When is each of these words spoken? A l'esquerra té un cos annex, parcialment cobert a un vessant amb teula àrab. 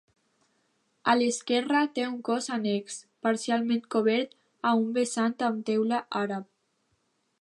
A 1.11 1.13
l'esquerra 1.17 1.81
té 1.97 2.05
un 2.07 2.15
cos 2.29 2.49
annex, 2.57 2.97
parcialment 3.27 3.85
cobert 3.97 4.35
a 4.71 4.73
un 4.81 4.89
vessant 4.97 5.37
amb 5.51 5.63
teula 5.71 6.01
àrab. 6.23 6.49